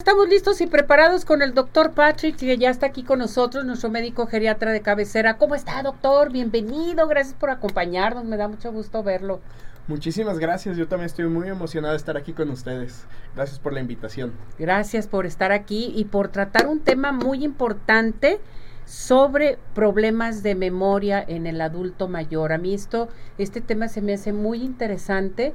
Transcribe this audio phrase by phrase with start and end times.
[0.00, 3.90] Estamos listos y preparados con el doctor Patrick, que ya está aquí con nosotros, nuestro
[3.90, 5.38] médico geriatra de cabecera.
[5.38, 6.30] ¿Cómo está, doctor?
[6.30, 9.40] Bienvenido, gracias por acompañarnos, me da mucho gusto verlo.
[9.88, 13.06] Muchísimas gracias, yo también estoy muy emocionado de estar aquí con ustedes.
[13.34, 14.34] Gracias por la invitación.
[14.56, 18.38] Gracias por estar aquí y por tratar un tema muy importante
[18.84, 22.52] sobre problemas de memoria en el adulto mayor.
[22.52, 25.54] A mí esto, este tema se me hace muy interesante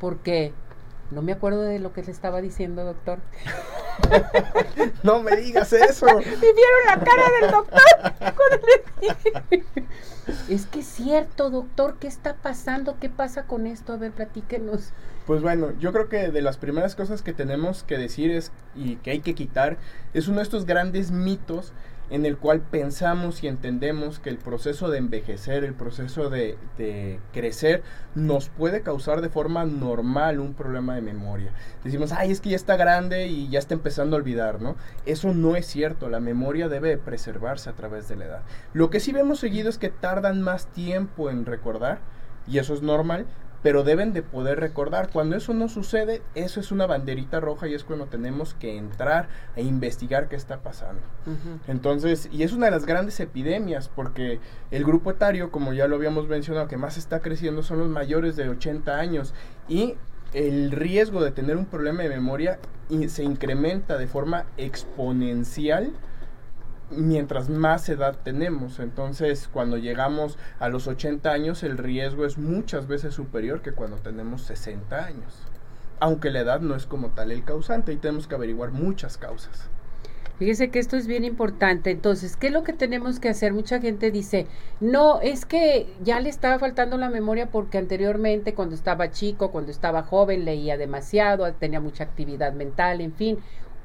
[0.00, 0.52] porque
[1.10, 3.18] no me acuerdo de lo que le estaba diciendo, doctor.
[5.02, 6.06] no me digas eso.
[6.20, 7.82] ¿Y vieron la cara del doctor?
[10.48, 12.98] Es que es cierto, doctor, ¿qué está pasando?
[12.98, 13.92] ¿Qué pasa con esto?
[13.92, 14.92] A ver, platíquenos.
[15.24, 18.96] Pues bueno, yo creo que de las primeras cosas que tenemos que decir es y
[18.96, 19.76] que hay que quitar
[20.14, 21.72] es uno de estos grandes mitos
[22.10, 26.56] en el cual pensamos y entendemos que el proceso de envejecer, el proceso de,
[27.32, 27.82] crecer,
[28.14, 31.52] nos puede causar de forma normal un problema de memoria.
[31.84, 34.76] Decimos, ay, es que ya está grande y ya está empezando a olvidar, ¿no?
[35.04, 38.42] Eso no es cierto, la memoria debe preservarse a través de la edad.
[38.72, 41.98] Lo que sí vemos seguido es que tardan más tiempo en recordar,
[42.46, 43.26] y eso es normal,
[43.66, 45.10] pero deben de poder recordar.
[45.10, 49.28] Cuando eso no sucede, eso es una banderita roja y es cuando tenemos que entrar
[49.56, 51.02] e investigar qué está pasando.
[51.66, 54.38] Entonces, y es una de las grandes epidemias porque
[54.70, 58.36] el grupo etario, como ya lo habíamos mencionado, que más está creciendo son los mayores
[58.36, 59.34] de 80 años
[59.68, 59.96] y
[60.32, 62.60] el riesgo de tener un problema de memoria
[63.08, 65.90] se incrementa de forma exponencial
[66.90, 68.78] mientras más edad tenemos.
[68.78, 73.96] Entonces, cuando llegamos a los 80 años, el riesgo es muchas veces superior que cuando
[73.96, 75.34] tenemos 60 años.
[75.98, 79.68] Aunque la edad no es como tal el causante y tenemos que averiguar muchas causas.
[80.38, 81.90] Fíjese que esto es bien importante.
[81.90, 83.54] Entonces, ¿qué es lo que tenemos que hacer?
[83.54, 84.46] Mucha gente dice,
[84.80, 89.70] no, es que ya le estaba faltando la memoria porque anteriormente, cuando estaba chico, cuando
[89.70, 93.38] estaba joven, leía demasiado, tenía mucha actividad mental, en fin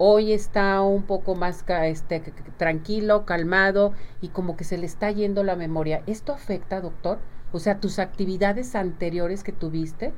[0.03, 2.21] hoy está un poco más este,
[2.57, 6.02] tranquilo, calmado y como que se le está yendo la memoria.
[6.07, 7.19] ¿Esto afecta, doctor?
[7.52, 10.12] O sea, tus actividades anteriores que tuviste.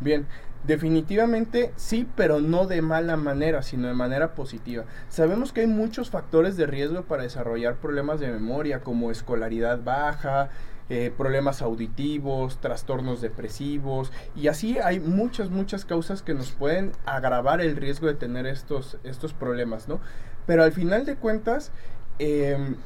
[0.00, 0.26] Bien,
[0.66, 4.84] definitivamente sí, pero no de mala manera, sino de manera positiva.
[5.08, 10.50] Sabemos que hay muchos factores de riesgo para desarrollar problemas de memoria, como escolaridad baja,
[10.90, 17.62] eh, problemas auditivos, trastornos depresivos y así hay muchas, muchas causas que nos pueden agravar
[17.62, 20.00] el riesgo de tener estos, estos problemas, ¿no?
[20.46, 21.72] Pero al final de cuentas,
[22.18, 22.76] em,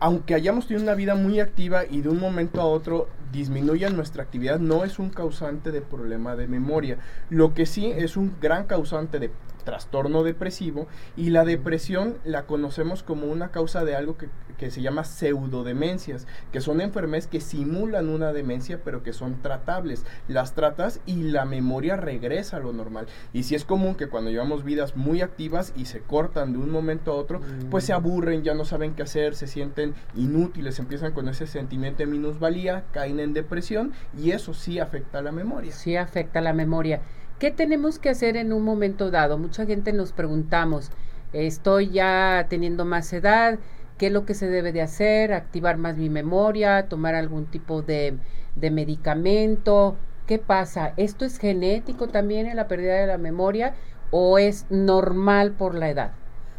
[0.00, 4.22] aunque hayamos tenido una vida muy activa y de un momento a otro disminuya nuestra
[4.22, 6.98] actividad, no es un causante de problema de memoria.
[7.30, 9.30] Lo que sí es un gran causante de
[9.64, 10.86] trastorno depresivo
[11.16, 14.28] y la depresión la conocemos como una causa de algo que,
[14.70, 20.06] se llama pseudodemencias, que son enfermedades que simulan una demencia pero que son tratables.
[20.26, 23.06] Las tratas y la memoria regresa a lo normal.
[23.34, 26.70] Y si es común que cuando llevamos vidas muy activas y se cortan de un
[26.70, 31.12] momento a otro, pues se aburren, ya no saben qué hacer, se sienten inútiles, empiezan
[31.12, 35.72] con ese sentimiento de minusvalía, caen en depresión y eso sí afecta a la memoria.
[35.72, 37.02] Sí afecta a la memoria.
[37.38, 39.38] ¿Qué tenemos que hacer en un momento dado?
[39.38, 40.90] Mucha gente nos preguntamos,
[41.32, 43.58] estoy ya teniendo más edad,
[43.98, 45.32] ¿qué es lo que se debe de hacer?
[45.32, 46.88] ¿Activar más mi memoria?
[46.88, 48.18] ¿Tomar algún tipo de,
[48.54, 49.96] de medicamento?
[50.26, 50.94] ¿Qué pasa?
[50.96, 53.74] ¿Esto es genético también en la pérdida de la memoria
[54.10, 56.12] o es normal por la edad?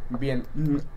[0.08, 0.44] Bien,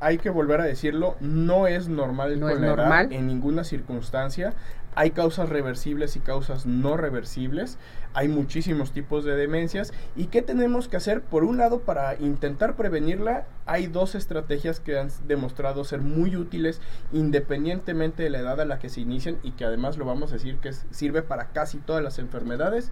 [0.00, 3.08] hay que volver a decirlo, no es normal no es normal.
[3.10, 4.54] en ninguna circunstancia.
[4.98, 7.78] Hay causas reversibles y causas no reversibles.
[8.14, 9.92] Hay muchísimos tipos de demencias.
[10.16, 11.22] ¿Y qué tenemos que hacer?
[11.22, 16.81] Por un lado, para intentar prevenirla, hay dos estrategias que han demostrado ser muy útiles
[17.12, 20.34] independientemente de la edad a la que se inician y que además lo vamos a
[20.34, 22.91] decir que sirve para casi todas las enfermedades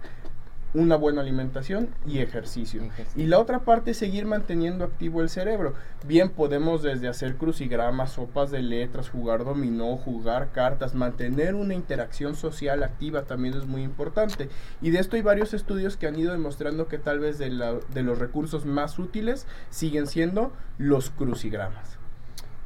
[0.77, 2.83] una buena alimentación y ejercicio.
[3.15, 5.73] Y la otra parte es seguir manteniendo activo el cerebro.
[6.05, 12.35] Bien podemos desde hacer crucigramas, sopas de letras, jugar dominó, jugar cartas, mantener una interacción
[12.35, 14.49] social activa también es muy importante.
[14.79, 17.49] Y de esto hay varios estudios que han ido demostrando que tal vez de,
[17.91, 21.96] de los recursos más útiles siguen siendo los crucigramas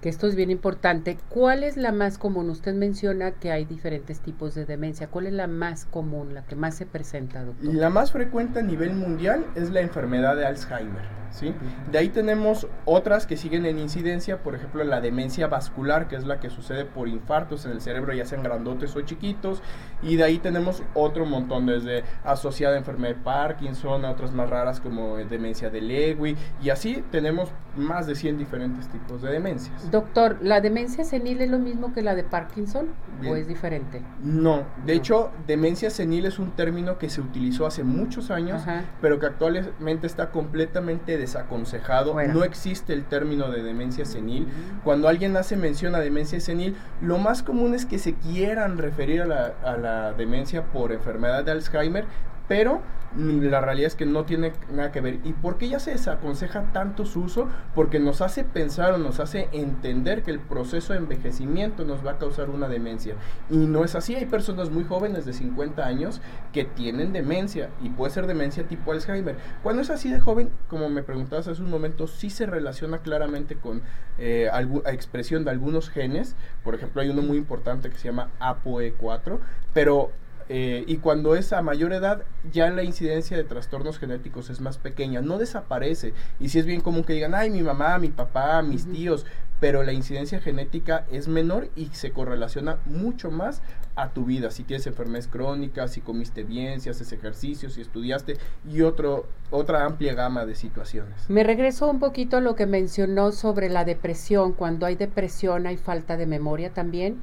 [0.02, 1.18] que esto es bien importante.
[1.30, 2.50] ¿Cuál es la más común?
[2.50, 5.08] Usted menciona que hay diferentes tipos de demencia.
[5.08, 7.74] ¿Cuál es la más común, la que más se presenta, doctor?
[7.74, 11.21] La más frecuente a nivel mundial es la enfermedad de Alzheimer.
[11.32, 11.54] ¿Sí?
[11.92, 16.26] De ahí tenemos otras que siguen en incidencia, por ejemplo la demencia vascular, que es
[16.26, 19.62] la que sucede por infartos en el cerebro, ya sean grandotes o chiquitos.
[20.02, 24.50] Y de ahí tenemos otro montón, desde asociada a enfermedad de Parkinson, a otras más
[24.50, 26.38] raras como demencia de Lewy.
[26.62, 29.90] Y así tenemos más de 100 diferentes tipos de demencias.
[29.92, 32.90] Doctor, ¿la demencia senil es lo mismo que la de Parkinson
[33.28, 34.02] o es diferente?
[34.22, 38.64] No, de hecho, demencia senil es un término que se utilizó hace muchos años,
[39.00, 42.16] pero que actualmente está completamente desaconsejado.
[42.34, 44.48] No existe el término de demencia senil.
[44.84, 49.22] Cuando alguien hace mención a demencia senil, lo más común es que se quieran referir
[49.22, 52.06] a la, a la demencia por enfermedad de Alzheimer,
[52.52, 52.82] pero
[53.16, 55.20] la realidad es que no tiene nada que ver.
[55.24, 57.48] ¿Y por qué ya se desaconseja tanto su uso?
[57.74, 62.12] Porque nos hace pensar o nos hace entender que el proceso de envejecimiento nos va
[62.12, 63.16] a causar una demencia.
[63.50, 64.16] Y no es así.
[64.16, 66.20] Hay personas muy jóvenes de 50 años
[66.52, 69.38] que tienen demencia y puede ser demencia tipo Alzheimer.
[69.64, 73.56] Cuando es así de joven, como me preguntabas hace un momento, sí se relaciona claramente
[73.56, 73.82] con
[74.18, 74.50] eh,
[74.88, 76.36] expresión de algunos genes.
[76.66, 79.40] Por ejemplo, hay uno muy importante que se llama ApoE4,
[79.74, 80.12] pero
[80.54, 84.78] eh, y cuando es a mayor edad, ya la incidencia de trastornos genéticos es más
[84.78, 86.14] pequeña, no desaparece.
[86.42, 89.26] Y si es bien común que digan, ay, mi mamá, mi papá, mis tíos,
[89.62, 93.62] pero la incidencia genética es menor y se correlaciona mucho más
[93.96, 94.52] a tu vida.
[94.52, 98.36] Si tienes enfermedades crónicas, si comiste bien, si haces ejercicio, si estudiaste
[98.70, 101.30] y otro, otra amplia gama de situaciones.
[101.30, 104.52] Me regreso un poquito a lo que mencionó sobre la depresión.
[104.52, 107.22] Cuando hay depresión hay falta de memoria también.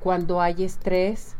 [0.00, 1.36] Cuando hay estrés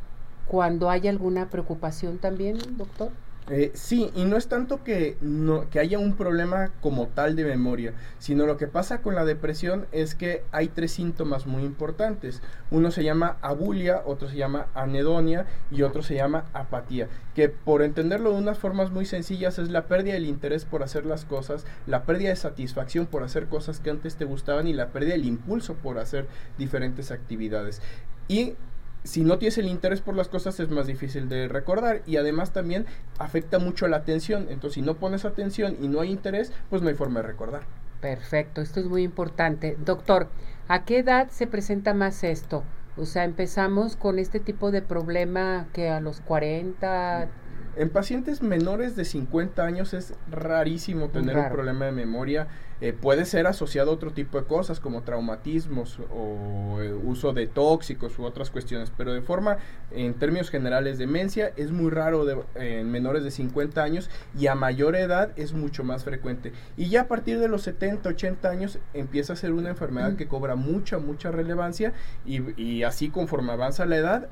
[0.47, 3.11] cuando hay alguna preocupación también, doctor?
[3.51, 7.45] Eh, sí, y no es tanto que, no, que haya un problema como tal de
[7.45, 12.41] memoria, sino lo que pasa con la depresión es que hay tres síntomas muy importantes.
[12.71, 17.83] Uno se llama abulia, otro se llama anedonia y otro se llama apatía, que por
[17.83, 21.67] entenderlo de unas formas muy sencillas es la pérdida del interés por hacer las cosas,
[21.87, 25.27] la pérdida de satisfacción por hacer cosas que antes te gustaban y la pérdida del
[25.27, 26.27] impulso por hacer
[26.57, 27.83] diferentes actividades.
[28.27, 28.55] Y
[29.05, 32.53] si no tienes el interés por las cosas es más difícil de recordar y además
[32.53, 32.87] también
[33.19, 34.47] afecta mucho la atención.
[34.49, 37.63] Entonces, si no pones atención y no hay interés, pues no hay forma de recordar.
[38.01, 39.77] Perfecto, esto es muy importante.
[39.85, 40.29] Doctor,
[40.69, 42.65] ¿a qué edad se presenta más esto?
[42.97, 47.29] O sea, empezamos con este tipo de problema que a los 40...
[47.77, 52.47] En pacientes menores de 50 años es rarísimo tener un problema de memoria
[52.81, 57.47] eh, puede ser asociado a otro tipo de cosas como traumatismos o eh, uso de
[57.47, 59.59] tóxicos u otras cuestiones, pero de forma,
[59.91, 64.97] en términos generales, demencia es muy raro en menores de 50 años y a mayor
[64.97, 66.53] edad es mucho más frecuente.
[66.77, 70.29] Y ya a partir de los 70, 80 años empieza a ser una enfermedad que
[70.29, 71.93] cobra mucha, mucha relevancia
[72.27, 74.29] y, y así conforme avanza la edad,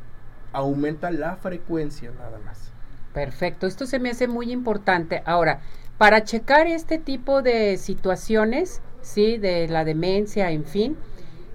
[0.53, 2.73] aumenta la frecuencia nada más.
[3.13, 5.23] Perfecto, esto se me hace muy importante.
[5.27, 5.61] Ahora,
[5.99, 9.37] para checar este tipo de situaciones, ¿sí?
[9.37, 10.97] De la demencia, en fin,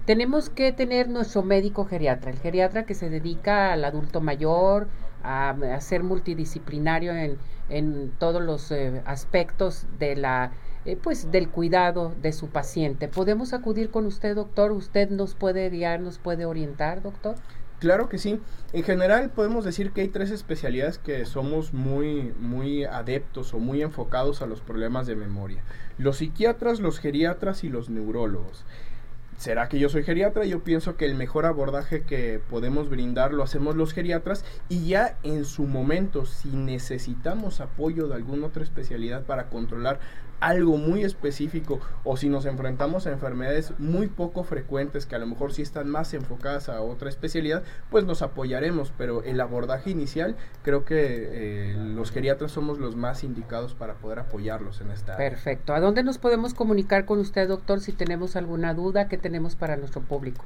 [0.06, 4.88] tenemos que tener nuestro médico geriatra, el geriatra que se dedica al adulto mayor,
[5.22, 7.38] a, ser multidisciplinario en,
[7.68, 10.52] en todos los eh, aspectos de la
[10.84, 13.08] eh, pues del cuidado de su paciente.
[13.08, 14.72] ¿Podemos acudir con usted, doctor?
[14.72, 17.34] ¿Usted nos puede guiar, nos puede orientar, doctor?
[17.78, 18.40] Claro que sí.
[18.72, 23.82] En general podemos decir que hay tres especialidades que somos muy, muy adeptos o muy
[23.82, 25.62] enfocados a los problemas de memoria.
[25.96, 28.64] Los psiquiatras, los geriatras y los neurólogos.
[29.38, 30.44] ¿Será que yo soy geriatra?
[30.44, 35.16] Yo pienso que el mejor abordaje que podemos brindar lo hacemos los geriatras y ya
[35.22, 40.00] en su momento, si necesitamos apoyo de alguna otra especialidad para controlar
[40.40, 45.26] algo muy específico o si nos enfrentamos a enfermedades muy poco frecuentes que a lo
[45.26, 50.36] mejor sí están más enfocadas a otra especialidad, pues nos apoyaremos, pero el abordaje inicial
[50.62, 55.16] creo que eh, los geriatras somos los más indicados para poder apoyarlos en esta.
[55.16, 55.74] Perfecto.
[55.74, 59.76] ¿A dónde nos podemos comunicar con usted, doctor, si tenemos alguna duda que tenemos para
[59.76, 60.44] nuestro público?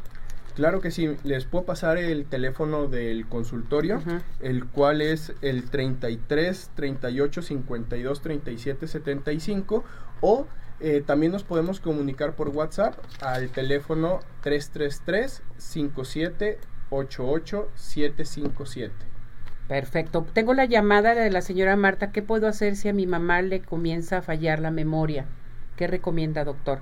[0.55, 4.03] Claro que sí, les puedo pasar el teléfono del consultorio,
[4.41, 9.85] el cual es el 33 38 52 37 75
[10.21, 10.47] o
[10.81, 16.59] eh, también nos podemos comunicar por WhatsApp al teléfono 333 57
[16.91, 18.93] 88 757.
[19.69, 20.27] Perfecto.
[20.35, 22.13] Tengo la llamada de la señora Marta.
[22.13, 25.25] ¿Qué puedo hacer si a mi mamá le comienza a fallar la memoria?
[25.77, 26.81] ¿Qué recomienda, doctor?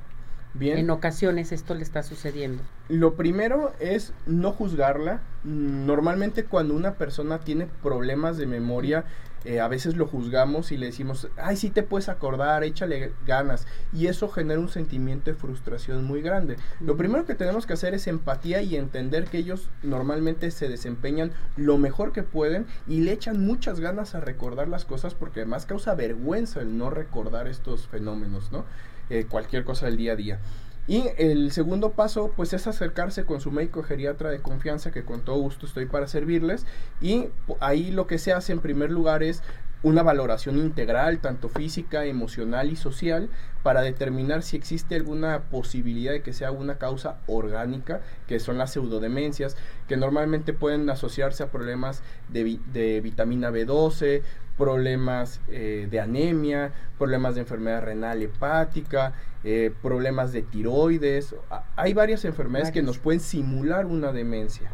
[0.59, 2.62] En ocasiones esto le está sucediendo.
[2.88, 5.21] Lo primero es no juzgarla.
[5.45, 9.04] Normalmente cuando una persona tiene problemas de memoria,
[9.45, 13.66] eh, a veces lo juzgamos y le decimos, ay, sí te puedes acordar, échale ganas.
[13.92, 16.57] Y eso genera un sentimiento de frustración muy grande.
[16.80, 21.33] Lo primero que tenemos que hacer es empatía y entender que ellos normalmente se desempeñan
[21.57, 25.64] lo mejor que pueden y le echan muchas ganas a recordar las cosas porque además
[25.64, 28.64] causa vergüenza el no recordar estos fenómenos, ¿no?
[29.11, 30.38] Eh, cualquier cosa del día a día.
[30.87, 35.25] Y el segundo paso, pues es acercarse con su médico geriatra de confianza, que con
[35.25, 36.64] todo gusto estoy para servirles.
[37.00, 37.26] Y
[37.61, 39.43] ahí lo que se hace en primer lugar es
[39.83, 43.31] una valoración integral, tanto física, emocional y social,
[43.62, 48.73] para determinar si existe alguna posibilidad de que sea una causa orgánica, que son las
[48.73, 49.57] pseudodemencias,
[49.88, 54.23] que normalmente pueden asociarse a problemas de, de vitamina B12,
[54.61, 61.35] problemas eh, de anemia, problemas de enfermedad renal hepática, eh, problemas de tiroides.
[61.76, 64.71] Hay varias enfermedades que nos pueden simular una demencia.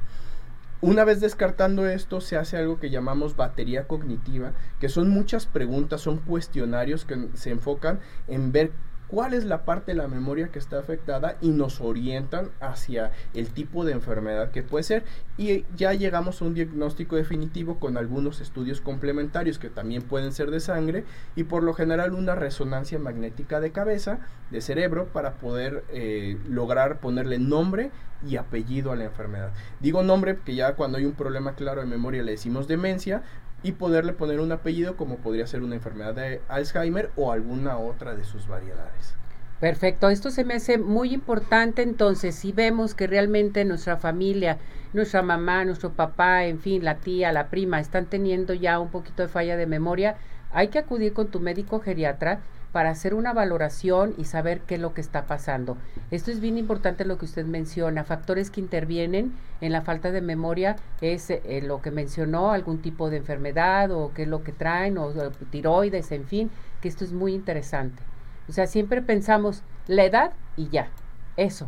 [0.81, 6.01] Una vez descartando esto, se hace algo que llamamos batería cognitiva, que son muchas preguntas,
[6.01, 8.73] son cuestionarios que se enfocan en ver
[9.09, 13.51] cuál es la parte de la memoria que está afectada y nos orientan hacia el
[13.51, 15.05] tipo de enfermedad que puede ser
[15.37, 20.51] y ya llegamos a un diagnóstico definitivo con algunos estudios complementarios que también pueden ser
[20.51, 24.19] de sangre y por lo general una resonancia magnética de cabeza,
[24.51, 27.91] de cerebro, para poder eh, lograr ponerle nombre
[28.27, 29.53] y apellido a la enfermedad.
[29.81, 33.23] Digo nombre porque ya cuando hay un problema claro de memoria le decimos demencia,
[33.63, 38.15] y poderle poner un apellido como podría ser una enfermedad de Alzheimer o alguna otra
[38.15, 39.17] de sus variedades.
[39.61, 44.59] Perfecto, esto se me hace muy importante entonces, si vemos que realmente nuestra familia,
[44.93, 49.23] nuestra mamá, nuestro papá, en fin, la tía, la prima, están teniendo ya un poquito
[49.23, 50.17] de falla de memoria,
[50.53, 52.41] hay que acudir con tu médico geriatra
[52.73, 55.77] para hacer una valoración y saber qué es lo que está pasando.
[56.11, 58.05] Esto es bien importante lo que usted menciona.
[58.05, 63.11] Factores que intervienen en la falta de memoria es eh, lo que mencionó, algún tipo
[63.11, 65.11] de enfermedad o qué es lo que traen, o,
[65.51, 68.03] tiroides, en fin, que esto es muy interesante.
[68.49, 70.89] O sea, siempre pensamos la edad y ya,
[71.37, 71.67] eso.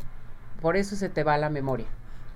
[0.61, 1.87] Por eso se te va la memoria.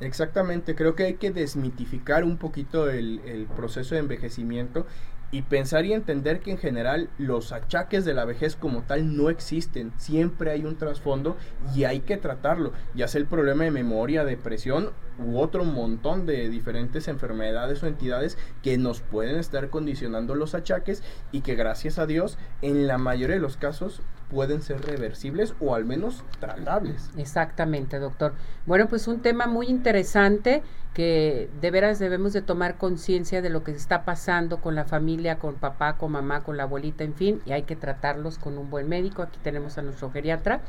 [0.02, 4.84] Exactamente, creo que hay que desmitificar un poquito el, proceso de envejecimiento
[5.30, 9.30] y pensar y entender que en general los achaques de la vejez como tal no
[9.30, 11.36] existen, siempre hay un trasfondo
[11.74, 14.90] y hay que tratarlo, ya sea el problema de memoria, depresión
[15.24, 21.02] u otro montón de diferentes enfermedades o entidades que nos pueden estar condicionando los achaques
[21.30, 25.74] y que gracias a Dios en la mayoría de los casos pueden ser reversibles o
[25.74, 27.10] al menos tratables.
[27.16, 28.32] Exactamente, doctor.
[28.66, 30.62] Bueno, pues un tema muy interesante
[30.94, 35.38] que de veras debemos de tomar conciencia de lo que está pasando con la familia,
[35.38, 38.70] con papá, con mamá, con la abuelita, en fin, y hay que tratarlos con un
[38.70, 39.22] buen médico.
[39.22, 40.60] Aquí tenemos a nuestro geriatra,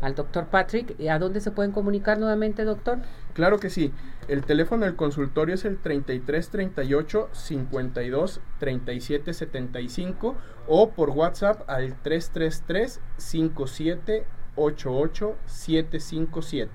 [0.00, 1.00] al doctor Patrick.
[1.08, 2.98] ¿A dónde se pueden comunicar nuevamente, doctor?
[3.34, 3.92] Claro que sí.
[4.28, 10.36] El teléfono del consultorio es el 33 38 52 37 75
[10.66, 14.26] o por WhatsApp al 333 57
[14.56, 16.70] 88 757.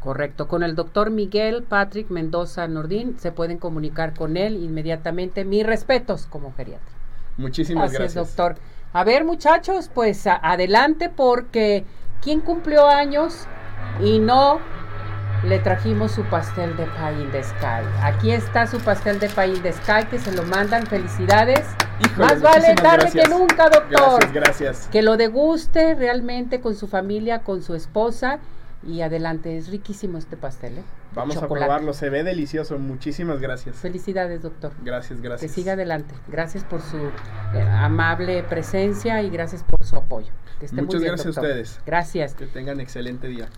[0.00, 0.46] Correcto.
[0.46, 5.44] Con el doctor Miguel Patrick Mendoza Nordín se pueden comunicar con él inmediatamente.
[5.44, 6.94] Mis respetos como geriatra.
[7.36, 8.14] Muchísimas gracias.
[8.14, 8.56] doctor.
[8.92, 11.84] A ver, muchachos, pues adelante porque
[12.26, 13.46] ¿quién cumplió años
[14.02, 14.58] y no
[15.44, 17.86] le trajimos su pastel de pie in the sky?
[18.02, 20.84] Aquí está su pastel de pie in the sky que se lo mandan.
[20.88, 21.64] Felicidades.
[22.18, 24.18] Más vale tarde que nunca, doctor.
[24.18, 24.88] Gracias, gracias.
[24.90, 28.40] Que lo deguste realmente con su familia, con su esposa
[28.86, 30.78] y adelante, es riquísimo este pastel.
[30.78, 30.82] ¿eh?
[31.14, 32.78] Vamos a probarlo, se ve delicioso.
[32.78, 33.76] Muchísimas gracias.
[33.76, 34.72] Felicidades, doctor.
[34.82, 35.50] Gracias, gracias.
[35.50, 36.14] Que siga adelante.
[36.28, 40.32] Gracias por su eh, amable presencia y gracias por su apoyo.
[40.72, 41.80] Muchas gracias a ustedes.
[41.84, 42.34] Gracias.
[42.34, 43.48] Que tengan excelente día.